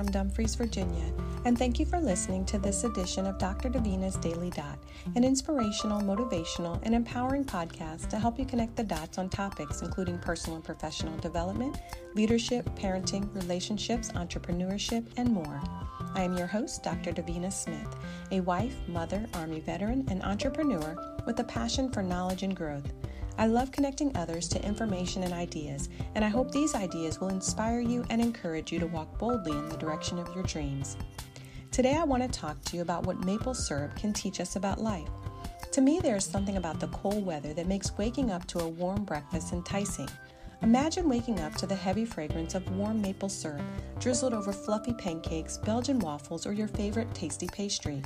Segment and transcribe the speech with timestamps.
[0.00, 1.12] from Dumfries, Virginia,
[1.44, 3.68] and thank you for listening to this edition of Dr.
[3.68, 4.78] Davina's Daily Dot,
[5.14, 10.18] an inspirational, motivational, and empowering podcast to help you connect the dots on topics including
[10.18, 11.76] personal and professional development,
[12.14, 15.60] leadership, parenting, relationships, entrepreneurship, and more.
[16.14, 17.12] I am your host, Dr.
[17.12, 17.94] Davina Smith,
[18.30, 20.96] a wife, mother, Army veteran, and entrepreneur
[21.26, 22.90] with a passion for knowledge and growth.
[23.38, 27.80] I love connecting others to information and ideas, and I hope these ideas will inspire
[27.80, 30.96] you and encourage you to walk boldly in the direction of your dreams.
[31.70, 34.80] Today, I want to talk to you about what maple syrup can teach us about
[34.80, 35.08] life.
[35.72, 38.68] To me, there is something about the cold weather that makes waking up to a
[38.68, 40.08] warm breakfast enticing.
[40.62, 43.62] Imagine waking up to the heavy fragrance of warm maple syrup
[43.98, 48.02] drizzled over fluffy pancakes, Belgian waffles, or your favorite tasty pastry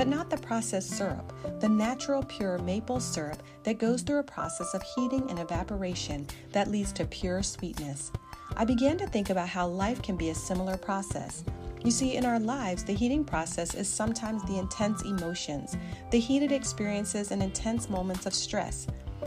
[0.00, 4.72] but not the processed syrup, the natural pure maple syrup that goes through a process
[4.72, 8.10] of heating and evaporation that leads to pure sweetness.
[8.56, 11.44] I began to think about how life can be a similar process.
[11.84, 15.76] You see, in our lives, the heating process is sometimes the intense emotions,
[16.10, 18.86] the heated experiences, and intense moments of stress.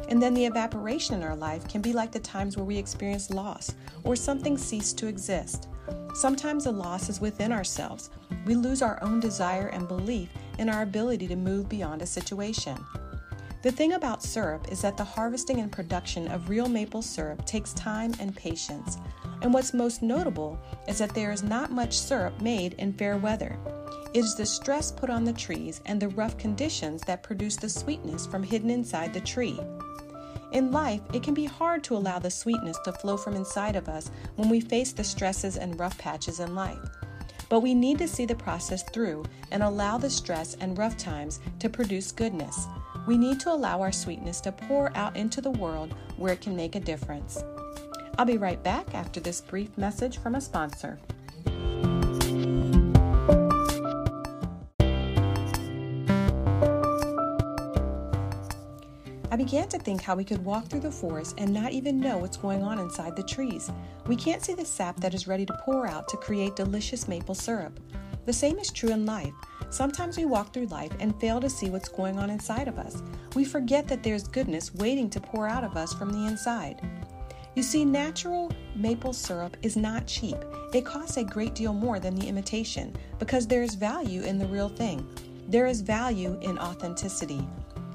[0.09, 3.30] And then the evaporation in our life can be like the times where we experience
[3.30, 5.67] loss or something ceased to exist.
[6.14, 8.09] Sometimes the loss is within ourselves.
[8.45, 12.78] We lose our own desire and belief in our ability to move beyond a situation.
[13.64, 17.72] The thing about syrup is that the harvesting and production of real maple syrup takes
[17.73, 18.98] time and patience.
[19.42, 23.58] And what's most notable is that there is not much syrup made in fair weather.
[24.14, 27.70] It is the stress put on the trees and the rough conditions that produce the
[27.70, 29.59] sweetness from hidden inside the tree.
[30.53, 33.89] In life, it can be hard to allow the sweetness to flow from inside of
[33.89, 36.77] us when we face the stresses and rough patches in life.
[37.49, 41.39] But we need to see the process through and allow the stress and rough times
[41.57, 42.67] to produce goodness.
[43.07, 46.55] We need to allow our sweetness to pour out into the world where it can
[46.55, 47.43] make a difference.
[48.19, 50.99] I'll be right back after this brief message from a sponsor.
[59.33, 62.20] I began to think how we could walk through the forest and not even know
[62.20, 63.71] what's going on inside the trees.
[64.05, 67.33] We can't see the sap that is ready to pour out to create delicious maple
[67.33, 67.80] syrup.
[68.27, 69.33] The same is true in life.
[69.72, 73.02] Sometimes we walk through life and fail to see what's going on inside of us.
[73.33, 76.88] We forget that there's goodness waiting to pour out of us from the inside.
[77.55, 80.38] You see, natural maple syrup is not cheap.
[80.76, 84.45] It costs a great deal more than the imitation because there is value in the
[84.45, 85.08] real thing.
[85.48, 87.48] There is value in authenticity.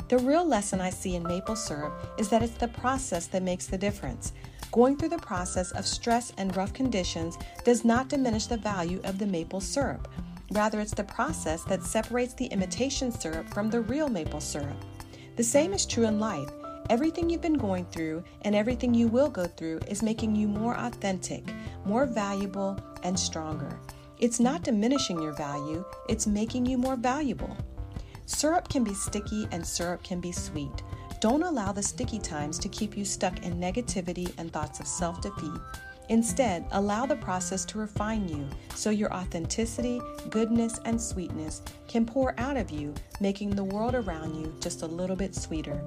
[0.08, 3.66] The real lesson I see in maple syrup is that it's the process that makes
[3.66, 4.32] the difference.
[4.72, 9.18] Going through the process of stress and rough conditions does not diminish the value of
[9.18, 10.08] the maple syrup.
[10.52, 14.82] Rather, it's the process that separates the imitation syrup from the real maple syrup.
[15.36, 16.48] The same is true in life.
[16.88, 20.74] Everything you've been going through and everything you will go through is making you more
[20.78, 21.44] authentic,
[21.84, 23.78] more valuable, and stronger.
[24.20, 27.54] It's not diminishing your value, it's making you more valuable.
[28.28, 30.82] Syrup can be sticky and syrup can be sweet.
[31.18, 35.22] Don't allow the sticky times to keep you stuck in negativity and thoughts of self
[35.22, 35.58] defeat.
[36.10, 42.38] Instead, allow the process to refine you so your authenticity, goodness, and sweetness can pour
[42.38, 45.82] out of you, making the world around you just a little bit sweeter.